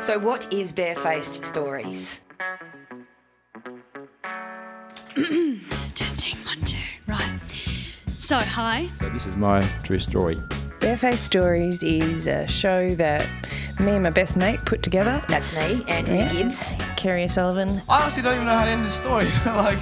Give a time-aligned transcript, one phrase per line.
[0.00, 2.20] So, what is Barefaced Stories?
[5.94, 6.76] Testing one, two.
[7.06, 7.38] Right.
[8.18, 8.88] So, hi.
[8.98, 10.38] So this is my true story.
[10.80, 13.26] Barefaced Stories is a show that
[13.80, 15.24] me and my best mate put together.
[15.28, 16.32] That's me, Andrea Yeah.
[16.32, 16.72] Gibbs.
[16.96, 17.80] Kerry O'Sullivan.
[17.88, 19.24] I honestly don't even know how to end this story.
[19.46, 19.78] like,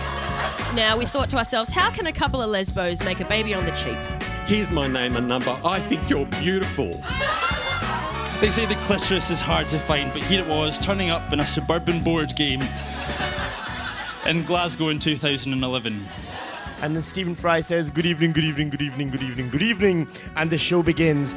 [0.74, 3.64] Now, we thought to ourselves, how can a couple of lesbos make a baby on
[3.64, 3.96] the cheap?
[4.46, 5.58] Here's my name and number.
[5.64, 7.02] I think you're beautiful.
[8.42, 11.38] They say the clitoris is hard to find, but here it was, turning up in
[11.38, 12.60] a suburban board game
[14.26, 16.04] in Glasgow in 2011.
[16.82, 20.08] And then Stephen Fry says, Good evening, good evening, good evening, good evening, good evening.
[20.34, 21.34] And the show begins.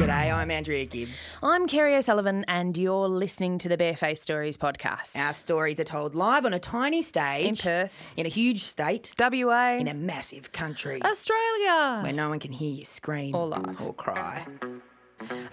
[0.00, 1.20] G'day, I'm Andrea Gibbs.
[1.44, 5.16] I'm Kerry O'Sullivan, and you're listening to the Barefaced Stories podcast.
[5.16, 7.94] Our stories are told live on a tiny stage In Perth.
[8.16, 9.76] in a huge state, WA.
[9.78, 12.00] in a massive country Australia.
[12.02, 13.80] where no one can hear you scream Or laugh.
[13.80, 14.44] or cry.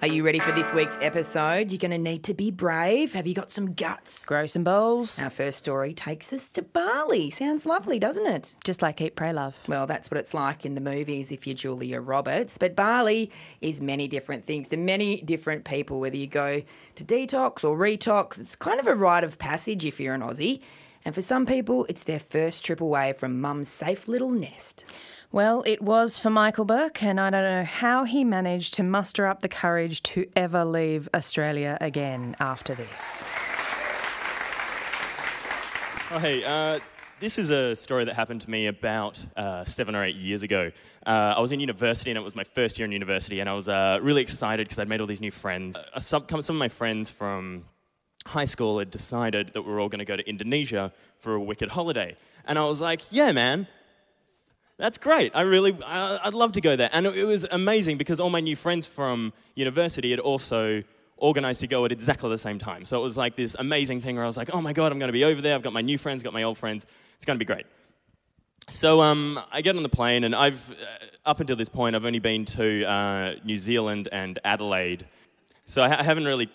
[0.01, 1.71] Are you ready for this week's episode?
[1.71, 3.13] You're going to need to be brave.
[3.13, 4.23] Have you got some guts?
[4.25, 5.19] Grow some balls.
[5.21, 7.31] Our first story takes us to Bali.
[7.31, 8.55] Sounds lovely, doesn't it?
[8.63, 9.55] Just like Eat, Pray, Love.
[9.67, 12.57] Well, that's what it's like in the movies if you're Julia Roberts.
[12.57, 16.61] But Bali is many different things to many different people, whether you go
[16.95, 18.39] to detox or retox.
[18.39, 20.61] It's kind of a rite of passage if you're an Aussie.
[21.05, 24.91] And for some people, it's their first trip away from mum's safe little nest.
[25.31, 29.27] Well, it was for Michael Burke, and I don't know how he managed to muster
[29.27, 33.23] up the courage to ever leave Australia again after this.
[36.11, 36.79] Oh, hey, uh,
[37.19, 40.71] this is a story that happened to me about uh, seven or eight years ago.
[41.05, 43.53] Uh, I was in university and it was my first year in university, and I
[43.53, 45.77] was uh, really excited because I'd made all these new friends.
[45.77, 47.65] Uh, some, some of my friends from
[48.27, 51.41] high school had decided that we were all going to go to Indonesia for a
[51.41, 52.15] wicked holiday.
[52.45, 53.67] And I was like, yeah, man,
[54.77, 55.31] that's great.
[55.35, 56.89] I really, I, I'd love to go there.
[56.91, 60.83] And it, it was amazing because all my new friends from university had also
[61.17, 62.83] organized to go at exactly the same time.
[62.83, 64.99] So it was like this amazing thing where I was like, oh my God, I'm
[64.99, 65.55] going to be over there.
[65.55, 66.85] I've got my new friends, got my old friends.
[67.15, 67.65] It's going to be great.
[68.69, 70.75] So um, I get on the plane, and I've, uh,
[71.29, 75.05] up until this point, I've only been to uh, New Zealand and Adelaide.
[75.67, 76.49] So I, ha- I haven't really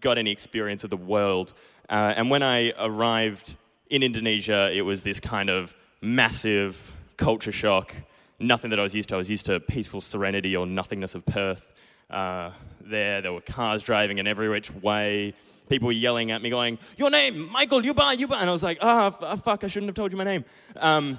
[0.00, 1.52] got any experience of the world.
[1.88, 3.56] Uh, and when I arrived
[3.90, 7.94] in Indonesia, it was this kind of massive culture shock.
[8.38, 9.14] Nothing that I was used to.
[9.14, 11.72] I was used to peaceful serenity or nothingness of Perth.
[12.10, 12.50] Uh,
[12.80, 15.34] there, there were cars driving in every which way.
[15.68, 18.78] People were yelling at me, going, "Your name, Michael Yuba, Yuba," and I was like,
[18.82, 19.64] "Ah, f- ah, fuck!
[19.64, 20.44] I shouldn't have told you my name."
[20.76, 21.18] Um,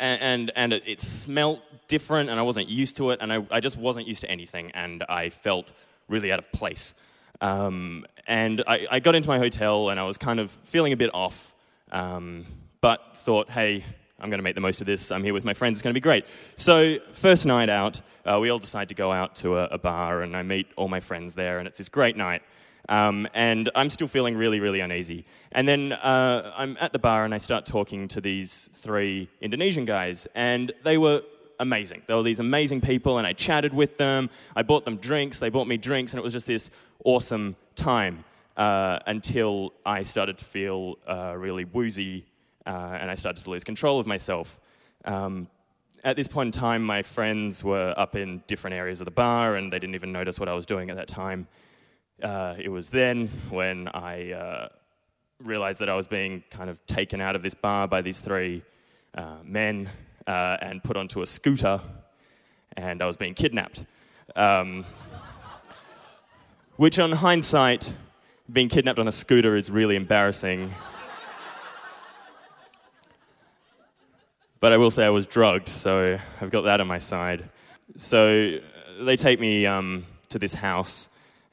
[0.00, 3.46] and and, and it, it smelt different, and I wasn't used to it, and I,
[3.50, 5.72] I just wasn't used to anything, and I felt
[6.08, 6.94] really out of place.
[7.40, 10.96] Um, and I, I got into my hotel, and I was kind of feeling a
[10.96, 11.54] bit off,
[11.92, 12.46] um,
[12.80, 13.84] but thought, hey,
[14.18, 15.10] I'm going to make the most of this.
[15.10, 15.76] I'm here with my friends.
[15.76, 16.24] It's going to be great.
[16.56, 20.22] So, first night out, uh, we all decide to go out to a, a bar,
[20.22, 22.42] and I meet all my friends there, and it's this great night.
[22.88, 25.24] Um, and I'm still feeling really, really uneasy.
[25.52, 29.84] And then uh, I'm at the bar, and I start talking to these three Indonesian
[29.84, 31.22] guys, and they were
[31.58, 32.02] amazing.
[32.06, 34.30] There were these amazing people, and I chatted with them.
[34.54, 36.70] I bought them drinks, they bought me drinks, and it was just this
[37.04, 38.24] awesome time
[38.56, 42.26] uh, until I started to feel uh, really woozy
[42.66, 44.58] uh, and I started to lose control of myself.
[45.04, 45.48] Um,
[46.02, 49.56] at this point in time, my friends were up in different areas of the bar
[49.56, 51.46] and they didn't even notice what I was doing at that time.
[52.22, 54.68] Uh, it was then when I uh,
[55.42, 58.62] realized that I was being kind of taken out of this bar by these three
[59.14, 59.88] uh, men
[60.26, 61.80] uh, and put onto a scooter,
[62.76, 63.84] and I was being kidnapped.
[64.36, 64.84] Um,
[66.76, 67.92] which, on hindsight,
[68.52, 70.72] being kidnapped on a scooter is really embarrassing.
[74.60, 77.48] but I will say I was drugged, so I've got that on my side.
[77.96, 78.58] So
[79.00, 81.08] they take me um, to this house,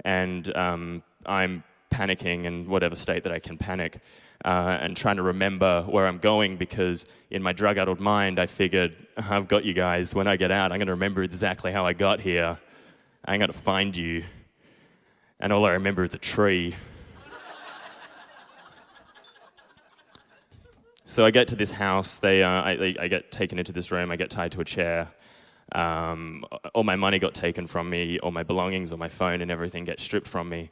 [0.06, 4.00] and um, I'm panicking in whatever state that I can panic,
[4.44, 8.48] uh, and trying to remember where I'm going because in my drug addled mind, I
[8.48, 10.16] figured, I've got you guys.
[10.16, 12.58] When I get out, I'm going to remember exactly how I got here.
[13.26, 14.24] I'm going to find you.
[15.40, 16.76] And all I remember is a tree.
[21.04, 22.20] So I get to this house.
[22.20, 24.12] They, uh, I, I get taken into this room.
[24.12, 25.10] I get tied to a chair.
[25.74, 28.18] Um, all my money got taken from me.
[28.20, 30.72] All my belongings, all my phone, and everything gets stripped from me.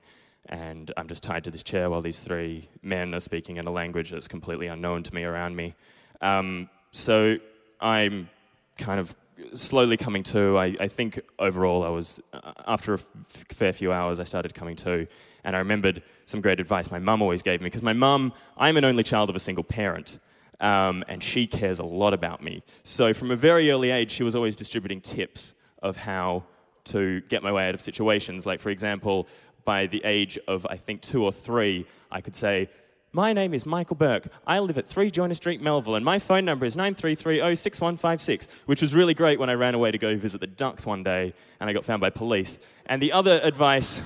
[0.49, 3.71] And I'm just tied to this chair while these three men are speaking in a
[3.71, 5.75] language that's completely unknown to me around me.
[6.21, 7.37] Um, so
[7.79, 8.29] I'm
[8.77, 9.15] kind of
[9.53, 10.57] slowly coming to.
[10.57, 14.53] I, I think overall, I was uh, after a f- fair few hours, I started
[14.53, 15.07] coming to,
[15.43, 18.77] and I remembered some great advice my mum always gave me because my mum, I'm
[18.77, 20.19] an only child of a single parent.
[20.61, 22.63] Um, and she cares a lot about me.
[22.83, 26.43] So, from a very early age, she was always distributing tips of how
[26.85, 28.45] to get my way out of situations.
[28.45, 29.29] Like, for example,
[29.69, 32.69] by the age of, I think, two or three, I could say,
[33.11, 34.27] my name is Michael Burke.
[34.47, 38.95] I live at 3 Joyner Street, Melville, and my phone number is 93306156, which was
[38.95, 41.73] really great when I ran away to go visit the ducks one day and I
[41.73, 42.57] got found by police.
[42.87, 44.01] And the other advice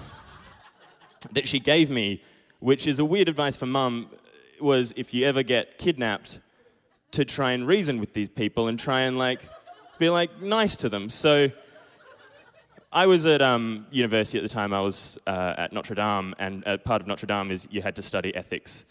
[1.31, 2.21] that she gave me,
[2.60, 4.10] which is a weird advice for mum,
[4.60, 6.42] was if you ever get kidnapped,
[7.12, 9.39] to try and reason with these people and try and like
[9.98, 11.10] be like nice to them.
[11.10, 11.51] So
[12.93, 14.71] I was at um, university at the time.
[14.71, 17.95] I was uh, at Notre Dame, and uh, part of Notre Dame is you had
[17.95, 18.85] to study ethics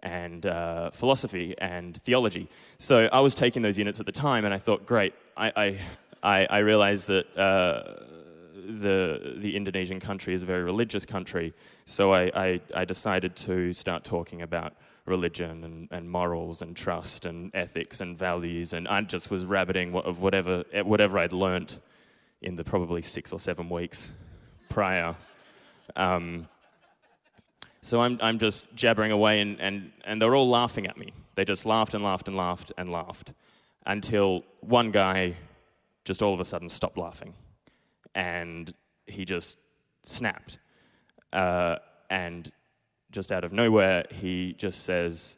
[0.00, 2.48] and uh, philosophy and theology.
[2.78, 5.12] So I was taking those units at the time, and I thought, great.
[5.36, 5.76] I
[6.22, 8.04] I, I, realized that uh,
[8.54, 11.52] the the Indonesian country is a very religious country.
[11.84, 14.74] So I, I, I decided to start talking about
[15.04, 19.96] religion and, and morals and trust and ethics and values, and I just was rabbiting
[19.96, 21.80] of whatever whatever I'd learnt
[22.42, 24.10] in the probably six or seven weeks
[24.68, 25.14] prior.
[25.96, 26.48] Um,
[27.82, 31.12] so I'm, I'm just jabbering away, and, and, and they're all laughing at me.
[31.34, 33.32] They just laughed and laughed and laughed and laughed
[33.86, 35.34] until one guy
[36.04, 37.34] just all of a sudden stopped laughing.
[38.14, 38.72] And
[39.06, 39.58] he just
[40.04, 40.58] snapped.
[41.32, 41.76] Uh,
[42.10, 42.50] and
[43.10, 45.36] just out of nowhere, he just says,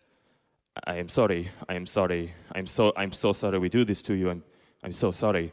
[0.85, 4.15] I am sorry, I am sorry, I'm so, I'm so sorry we do this to
[4.15, 4.43] you, I'm,
[4.83, 5.53] I'm so sorry.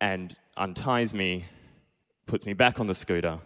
[0.00, 1.46] And unties me,
[2.26, 3.38] puts me back on the scooter,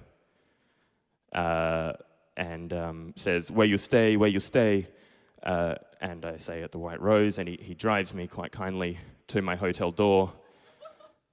[1.33, 1.93] uh,
[2.37, 4.89] and um, says, Where you stay, where you stay.
[5.43, 7.39] Uh, and I say, At the White Rose.
[7.39, 10.33] And he, he drives me quite kindly to my hotel door,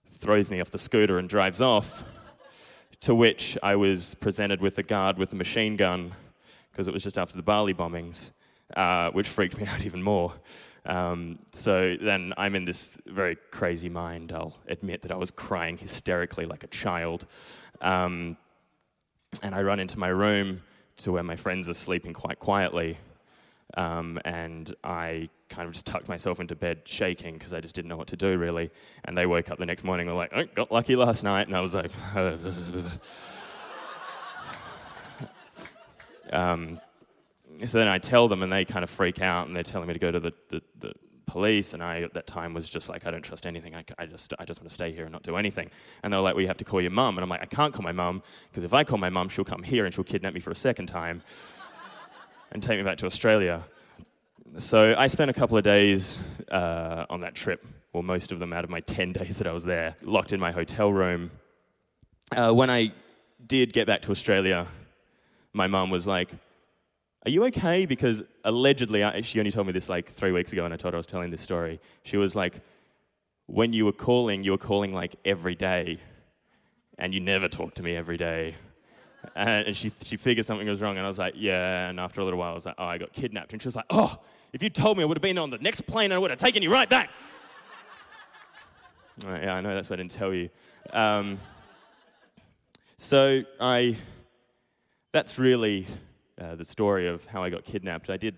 [0.09, 2.03] throws me off the scooter, and drives off.
[3.01, 6.11] To which I was presented with a guard with a machine gun
[6.71, 8.29] because it was just after the Bali bombings,
[8.77, 10.35] uh, which freaked me out even more.
[10.85, 14.31] Um, so then I'm in this very crazy mind.
[14.31, 17.27] I'll admit that I was crying hysterically like a child.
[17.81, 18.37] Um,
[19.41, 20.61] and I run into my room
[20.97, 22.97] to where my friends are sleeping quite quietly.
[23.75, 27.89] Um, and I kind of just tucked myself into bed shaking because I just didn't
[27.89, 28.69] know what to do really.
[29.05, 31.47] And they woke up the next morning and were like, oh, got lucky last night.
[31.47, 31.91] And I was like,
[36.33, 36.81] um,
[37.69, 39.93] so then I tell them, and they kind of freak out, and they're telling me
[39.93, 40.93] to go to the, the, the
[41.25, 41.73] police.
[41.73, 43.75] And I, at that time, was just like, I don't trust anything.
[43.75, 45.69] I, I, just, I just want to stay here and not do anything.
[46.03, 47.17] And they're like, well, you have to call your mum.
[47.17, 49.45] And I'm like, I can't call my mum, because if I call my mum, she'll
[49.45, 51.21] come here and she'll kidnap me for a second time
[52.51, 53.63] and take me back to Australia.
[54.57, 56.17] So I spent a couple of days
[56.49, 59.53] uh, on that trip, or most of them out of my 10 days that I
[59.53, 61.31] was there, locked in my hotel room.
[62.35, 62.91] Uh, when I
[63.45, 64.67] did get back to Australia,
[65.53, 66.29] my mum was like,
[67.25, 67.85] are you okay?
[67.85, 70.93] Because allegedly, I, she only told me this like three weeks ago, and I told
[70.93, 71.79] her I was telling this story.
[72.03, 72.61] She was like,
[73.45, 75.99] when you were calling, you were calling like every day,
[76.97, 78.55] and you never talked to me every day.
[79.35, 81.89] And she, she figured something was wrong, and I was like, yeah.
[81.89, 83.53] And after a little while, I was like, oh, I got kidnapped.
[83.53, 84.17] And she was like, oh,
[84.51, 86.31] if you told me, I would have been on the next plane and I would
[86.31, 87.11] have taken you right back.
[89.23, 90.49] yeah, I know that's what I didn't tell you.
[90.91, 91.39] Um,
[92.97, 93.95] so I,
[95.11, 95.87] that's really
[96.41, 98.09] uh, the story of how I got kidnapped.
[98.09, 98.35] I did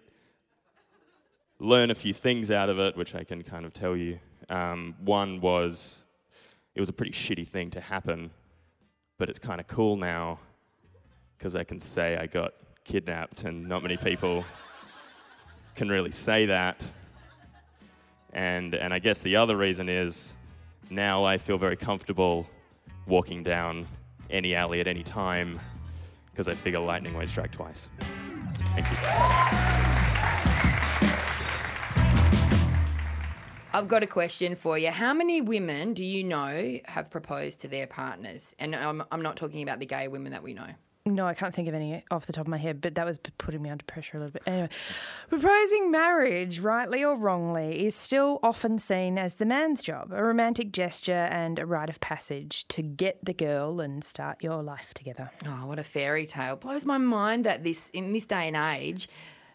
[1.60, 4.20] learn a few things out of it, which I can kind of tell you.
[4.50, 6.04] Um, one was
[6.76, 8.32] it was a pretty shitty thing to happen,
[9.18, 10.40] but it's kind of cool now
[11.38, 14.44] because I can say I got kidnapped, and not many people
[15.76, 16.82] can really say that.
[18.34, 20.36] And, and I guess the other reason is
[20.90, 22.50] now I feel very comfortable
[23.06, 23.88] walking down
[24.30, 25.60] any alley at any time
[26.34, 27.90] because I figure lightning won't strike twice.
[28.76, 28.98] Thank you.
[33.76, 34.92] I've got a question for you.
[34.92, 38.54] How many women do you know have proposed to their partners?
[38.60, 40.68] And I'm, I'm not talking about the gay women that we know.
[41.06, 43.20] No, I can't think of any off the top of my head, but that was
[43.38, 44.44] putting me under pressure a little bit.
[44.46, 44.70] Anyway,
[45.28, 50.72] proposing marriage, rightly or wrongly, is still often seen as the man's job, a romantic
[50.72, 55.30] gesture and a rite of passage to get the girl and start your life together.
[55.46, 56.56] Oh, what a fairy tale.
[56.56, 59.10] Blows my mind that this in this day and age,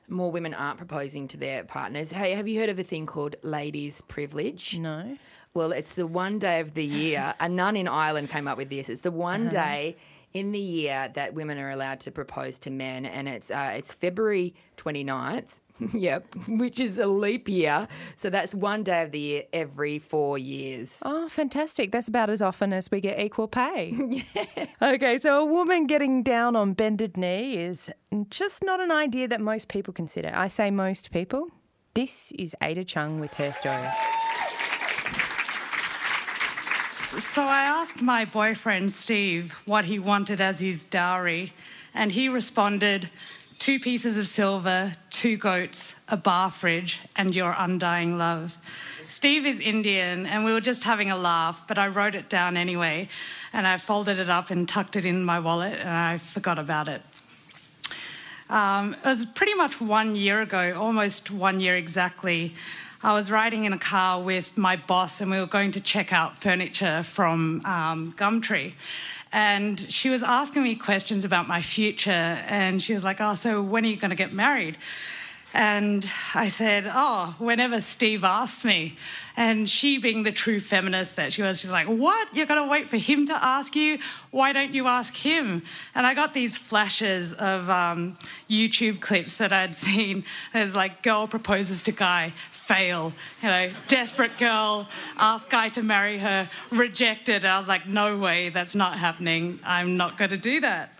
[0.07, 2.13] more women aren't proposing to their partners.
[2.13, 4.77] Hey, have you heard of a thing called ladies' privilege?
[4.79, 5.17] No.
[5.55, 7.35] Well, it's the one day of the year.
[7.41, 8.91] a nun in Ireland came up with this.
[8.91, 9.51] It's the one uh-huh.
[9.51, 9.97] day
[10.39, 13.93] in the year that women are allowed to propose to men, and it's uh, it's
[13.93, 15.49] February 29th.
[15.93, 17.87] yep, which is a leap year.
[18.17, 21.01] So that's one day of the year every four years.
[21.05, 21.93] Oh, fantastic.
[21.93, 23.97] That's about as often as we get equal pay.
[24.09, 24.67] yeah.
[24.83, 27.91] Okay, so a woman getting down on bended knee is
[28.31, 30.33] just not an idea that most people consider.
[30.35, 31.49] I say most people.
[31.95, 33.89] This is Ada Chung with her story.
[37.19, 41.53] So I asked my boyfriend Steve what he wanted as his dowry,
[41.93, 43.11] and he responded
[43.59, 48.57] two pieces of silver, two goats, a bar fridge, and your undying love.
[49.09, 52.57] Steve is Indian, and we were just having a laugh, but I wrote it down
[52.57, 53.09] anyway,
[53.53, 56.87] and I folded it up and tucked it in my wallet, and I forgot about
[56.87, 57.03] it.
[58.49, 62.55] Um, it was pretty much one year ago, almost one year exactly.
[63.01, 66.13] I was riding in a car with my boss, and we were going to check
[66.13, 68.73] out furniture from um, Gumtree.
[69.31, 73.63] And she was asking me questions about my future, and she was like, Oh, so
[73.63, 74.77] when are you going to get married?
[75.55, 78.97] And I said, Oh, whenever Steve asks me.
[79.35, 82.35] And she, being the true feminist that she was, she's like, What?
[82.35, 83.99] You're going to wait for him to ask you?
[84.31, 85.63] Why don't you ask him?
[85.95, 88.15] And I got these flashes of um,
[88.51, 90.25] YouTube clips that I'd seen.
[90.53, 93.15] There's like, girl proposes to guy, fail.
[93.43, 94.87] You know, desperate girl,
[95.17, 97.37] ask guy to marry her, rejected.
[97.37, 99.61] And I was like, No way, that's not happening.
[99.65, 100.93] I'm not going to do that.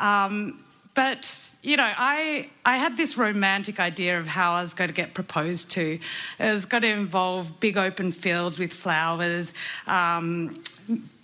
[0.00, 4.88] Um, but you know, I I had this romantic idea of how I was going
[4.88, 5.98] to get proposed to.
[6.38, 9.54] It was going to involve big open fields with flowers,
[9.86, 10.62] um,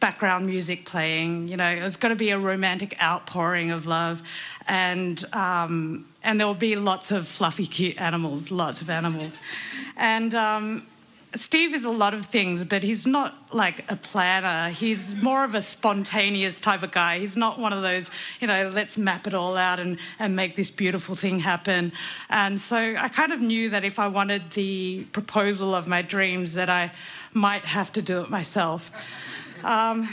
[0.00, 1.48] background music playing.
[1.48, 4.22] You know, it was going to be a romantic outpouring of love,
[4.66, 9.40] and um, and there will be lots of fluffy, cute animals, lots of animals,
[9.96, 10.34] and.
[10.34, 10.86] Um,
[11.36, 14.70] Steve is a lot of things, but he's not like a planner.
[14.70, 17.20] He's more of a spontaneous type of guy.
[17.20, 18.10] He's not one of those,
[18.40, 21.92] you know, let's map it all out and, and make this beautiful thing happen.
[22.28, 26.54] And so I kind of knew that if I wanted the proposal of my dreams,
[26.54, 26.92] that I
[27.32, 28.90] might have to do it myself.
[29.62, 30.08] Um,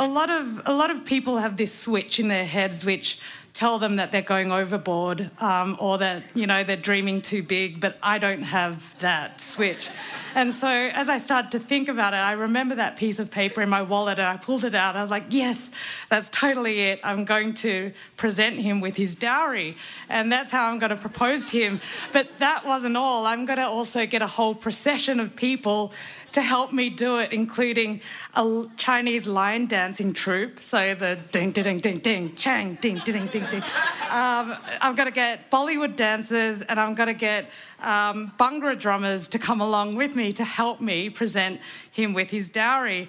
[0.00, 3.18] a lot of a lot of people have this switch in their heads, which
[3.58, 7.80] tell them that they're going overboard um, or that you know they're dreaming too big
[7.80, 9.90] but i don't have that switch.
[10.36, 13.60] And so as i started to think about it i remember that piece of paper
[13.60, 14.94] in my wallet and i pulled it out.
[14.94, 15.72] I was like yes
[16.08, 17.00] that's totally it.
[17.02, 19.76] I'm going to present him with his dowry
[20.10, 21.80] and that's how i'm going to propose to him
[22.12, 25.92] but that wasn't all i'm going to also get a whole procession of people
[26.32, 28.00] to help me do it, including
[28.34, 30.62] a Chinese lion dancing troupe.
[30.62, 33.62] So the ding, ding, ding, ding, ding, chang, ding, ding, ding, ding.
[34.10, 38.32] Um, I'm going to get Bollywood dancers and I'm going to get um,
[38.78, 43.08] drummers to come along with me to help me present him with his dowry.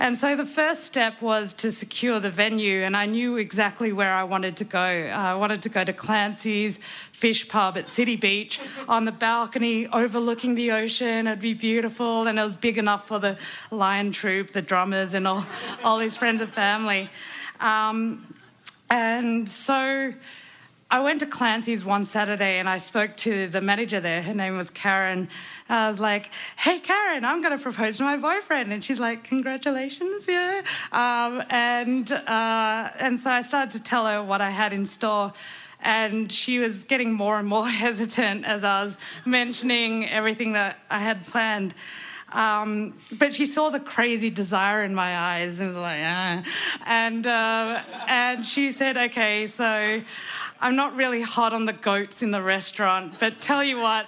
[0.00, 4.14] And so the first step was to secure the venue, and I knew exactly where
[4.14, 4.78] I wanted to go.
[4.78, 6.78] Uh, I wanted to go to Clancy's
[7.10, 11.26] Fish Pub at City Beach on the balcony overlooking the ocean.
[11.26, 13.36] It'd be beautiful, and it was big enough for the
[13.72, 15.44] lion troupe, the drummers, and all,
[15.82, 17.10] all his friends and family.
[17.58, 18.36] Um,
[18.88, 20.14] and so
[20.90, 24.22] I went to Clancy's one Saturday and I spoke to the manager there.
[24.22, 25.28] Her name was Karen.
[25.68, 28.72] I was like, hey, Karen, I'm going to propose to my boyfriend.
[28.72, 30.62] And she's like, congratulations, yeah.
[30.92, 35.34] Um, and, uh, and so I started to tell her what I had in store.
[35.82, 41.00] And she was getting more and more hesitant as I was mentioning everything that I
[41.00, 41.74] had planned.
[42.32, 46.42] Um, but she saw the crazy desire in my eyes and was like, ah.
[46.86, 50.02] And, uh, and she said, okay, so
[50.60, 54.06] I'm not really hot on the goats in the restaurant, but tell you what,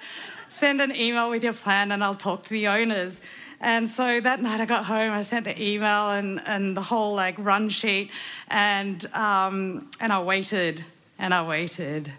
[0.49, 3.21] send an email with your plan and I'll talk to the owners.
[3.61, 7.14] And so that night I got home, I sent the email and, and the whole
[7.14, 8.11] like run sheet,
[8.49, 10.85] and, um, and I waited
[11.19, 12.11] and I waited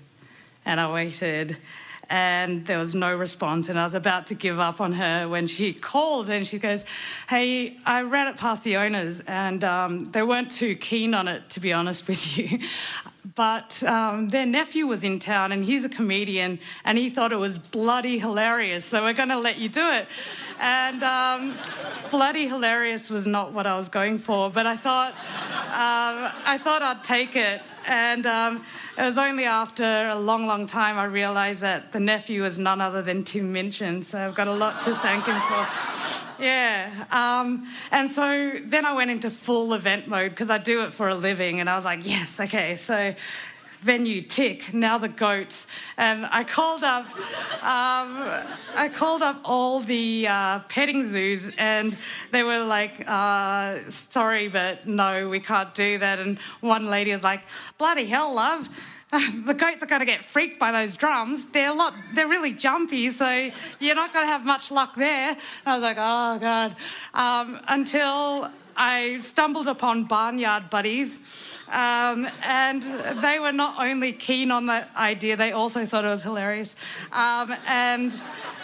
[0.65, 1.57] and I waited.
[2.09, 5.47] And there was no response, and I was about to give up on her when
[5.47, 6.83] she called and she goes,
[7.29, 11.50] Hey, I ran it past the owners, and um, they weren't too keen on it,
[11.51, 12.59] to be honest with you
[13.36, 17.38] but um, their nephew was in town and he's a comedian and he thought it
[17.38, 20.08] was bloody hilarious so we're going to let you do it.
[20.60, 21.58] And um,
[22.10, 26.82] bloody hilarious was not what i was going for but i thought um, i thought
[26.82, 27.62] i'd take it.
[27.88, 28.63] And um,
[28.98, 32.82] it was only after a long long time i realized that the nephew was none
[32.82, 37.05] other than tim minchin so i've got a lot to thank him for yeah.
[37.12, 41.10] Um, and so then I went into full event mode because I do it for
[41.10, 41.60] a living.
[41.60, 42.75] And I was like, yes, okay.
[42.75, 43.13] So
[43.81, 45.65] venue tick now the goats
[45.98, 47.03] and i called up
[47.63, 48.43] um,
[48.75, 51.98] i called up all the uh, petting zoos and
[52.31, 57.24] they were like uh, sorry but no we can't do that and one lady was
[57.24, 57.41] like
[57.79, 58.69] bloody hell love
[59.46, 61.46] the goats are going to get freaked by those drums.
[61.51, 63.50] They're a lot, they're really jumpy, so
[63.80, 65.36] you're not going to have much luck there.
[65.65, 66.75] I was like, oh God.
[67.13, 71.20] Um, until I stumbled upon Barnyard Buddies.
[71.68, 72.84] Um, and
[73.22, 76.75] they were not only keen on that idea, they also thought it was hilarious.
[77.12, 78.13] Um, and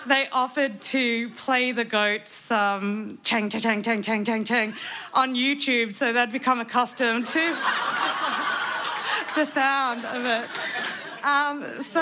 [0.08, 4.74] they offered to play the goats um, chang, chang, chang, chang, chang, chang
[5.14, 7.58] on YouTube so they'd become accustomed to
[9.38, 10.50] the sound of it.
[11.24, 12.02] Um, so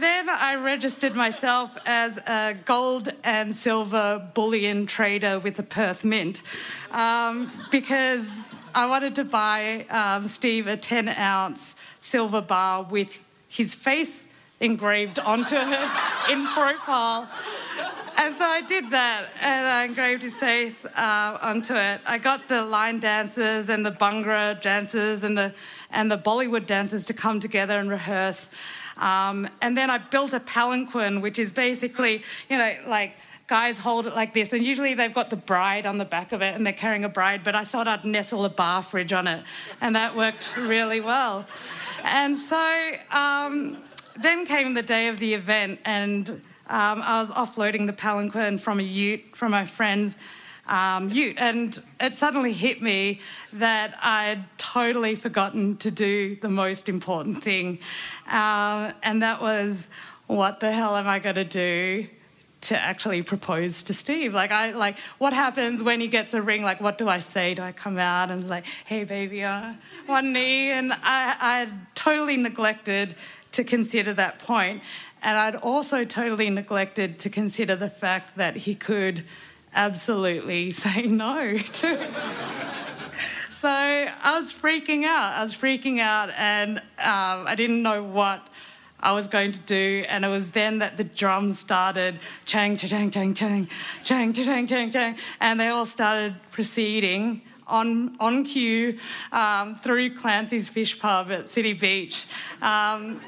[0.00, 6.40] then I registered myself as a gold and silver bullion trader with the Perth Mint
[6.92, 8.26] um, because
[8.74, 14.26] I wanted to buy um, Steve a 10 ounce silver bar with his face
[14.60, 15.90] engraved onto it
[16.30, 17.28] in profile.
[18.20, 22.00] And so I did that, and I engraved his face uh, onto it.
[22.04, 25.54] I got the lion dancers and the Bhangra dancers and the
[25.92, 28.50] and the Bollywood dancers to come together and rehearse.
[28.96, 33.14] Um, and then I built a palanquin, which is basically, you know, like
[33.46, 36.42] guys hold it like this, and usually they've got the bride on the back of
[36.42, 39.28] it and they're carrying a bride, but I thought I'd nestle a bar fridge on
[39.28, 39.44] it,
[39.80, 41.46] and that worked really well.
[42.02, 43.78] And so um,
[44.20, 48.80] then came the day of the event, and um, I was offloading the palanquin from
[48.80, 50.16] a ute from my friend's
[50.66, 53.20] um, ute, and it suddenly hit me
[53.54, 57.78] that I'd totally forgotten to do the most important thing,
[58.30, 59.88] uh, and that was
[60.26, 62.06] what the hell am I going to do
[62.60, 64.34] to actually propose to Steve.
[64.34, 67.54] Like I like what happens when he gets a ring, like what do I say?
[67.54, 69.74] Do I come out and like, hey baby, uh,
[70.06, 70.70] one knee?
[70.70, 73.14] And I I totally neglected
[73.52, 74.82] to consider that point.
[75.22, 79.24] And I'd also totally neglected to consider the fact that he could
[79.74, 82.08] absolutely say no to
[83.60, 85.32] So I was freaking out.
[85.32, 86.84] I was freaking out, and um,
[87.48, 88.46] I didn't know what
[89.00, 90.04] I was going to do.
[90.08, 93.68] And it was then that the drums started chang, chang, chang, chang,
[94.04, 98.98] chang, chang, chang, chang, and they all started proceeding on, on cue
[99.32, 102.24] um, through Clancy's Fish Pub at City Beach.
[102.62, 103.20] Um,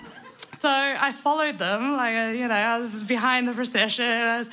[0.60, 4.46] so I followed them, like, uh, you know, I was behind the procession.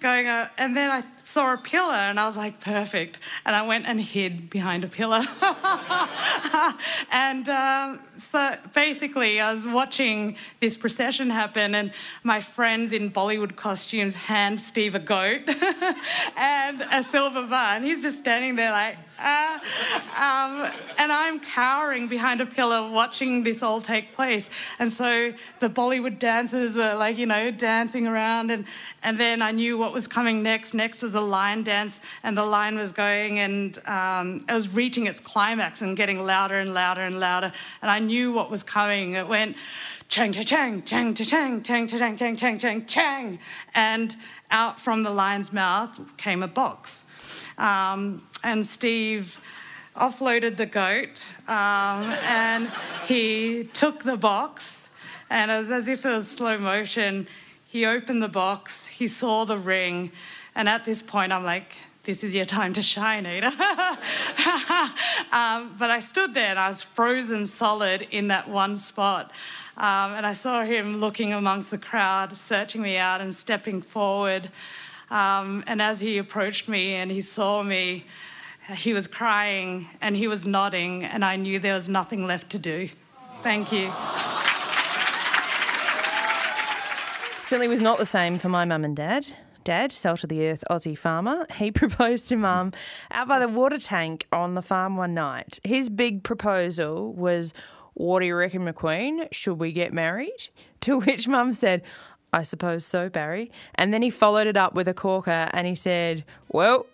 [0.00, 3.18] Going, uh, and then I saw a pillar and I was like, perfect.
[3.44, 5.22] And I went and hid behind a pillar.
[7.12, 13.56] and um, so basically, I was watching this procession happen, and my friends in Bollywood
[13.56, 15.42] costumes hand Steve a goat
[16.36, 17.76] and a silver bar.
[17.76, 19.60] And he's just standing there like, ah.
[20.20, 24.50] Um, and I'm cowering behind a pillar watching this all take place.
[24.78, 28.50] And so the Bollywood dancers were like, you know, dancing around.
[28.50, 28.66] And,
[29.02, 30.74] and then I knew what was coming next.
[30.74, 35.06] Next was a lion dance, and the lion was going and um, it was reaching
[35.06, 37.52] its climax and getting louder and louder and louder.
[37.82, 39.14] And I knew what was coming.
[39.14, 39.56] It went
[40.08, 43.38] chang, cha, chang, chang, cha, chang, chang, cha, chang, chang, chang, chang, chang.
[43.74, 44.16] And
[44.50, 47.04] out from the lion's mouth came a box.
[47.60, 49.38] Um, and Steve
[49.94, 51.10] offloaded the goat
[51.46, 52.72] um, and
[53.06, 54.88] he took the box
[55.28, 57.28] and it was as if it was slow motion.
[57.66, 60.10] He opened the box, he saw the ring,
[60.54, 63.46] and at this point, I'm like, this is your time to shine, Ada.
[65.32, 69.30] um, but I stood there and I was frozen solid in that one spot.
[69.76, 74.50] Um, and I saw him looking amongst the crowd, searching me out and stepping forward.
[75.10, 78.04] Um, and as he approached me and he saw me,
[78.76, 82.58] he was crying and he was nodding, and I knew there was nothing left to
[82.58, 82.88] do.
[83.42, 83.90] Thank you.
[87.48, 89.26] Certainly was not the same for my mum and dad.
[89.64, 92.72] Dad, salt of the earth Aussie farmer, he proposed to mum
[93.10, 95.58] out by the water tank on the farm one night.
[95.64, 97.52] His big proposal was,
[97.94, 99.26] What do you reckon, McQueen?
[99.32, 100.48] Should we get married?
[100.82, 101.82] To which mum said,
[102.32, 103.50] I suppose so, Barry.
[103.74, 106.86] And then he followed it up with a corker and he said, Well,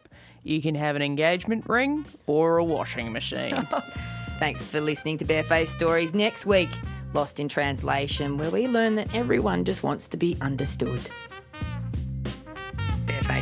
[0.43, 3.67] you can have an engagement ring or a washing machine.
[4.39, 6.15] Thanks for listening to Barefaced Stories.
[6.15, 6.71] Next week,
[7.15, 11.11] Lost in Translation, where we learn that everyone just wants to be understood.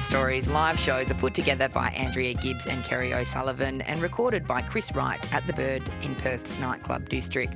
[0.05, 4.61] Stories live shows are put together by Andrea Gibbs and Kerry O'Sullivan and recorded by
[4.61, 7.55] Chris Wright at The Bird in Perth's nightclub district.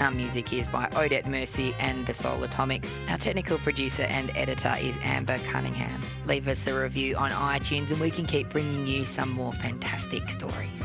[0.00, 2.98] Our music is by Odette Mercy and the Soul Atomics.
[3.10, 6.02] Our technical producer and editor is Amber Cunningham.
[6.24, 10.30] Leave us a review on iTunes and we can keep bringing you some more fantastic
[10.30, 10.82] stories.